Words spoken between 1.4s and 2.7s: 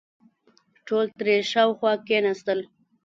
شاوخوا کېناستل.